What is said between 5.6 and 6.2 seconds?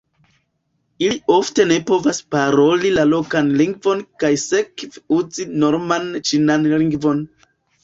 norman